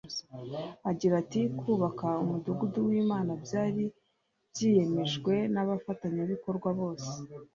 [0.89, 3.83] Agira ati “Kubaka Umudugudu w’Uwinyana byari
[4.51, 7.11] byiyemejwe n’abafatanabikorwa bose